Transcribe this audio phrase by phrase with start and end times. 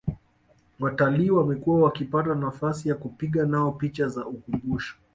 [0.79, 4.95] Watalii wamekuwa wakipata nafasi ya kupiga nao picha za ukumbusho